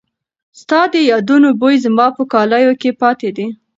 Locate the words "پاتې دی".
3.01-3.47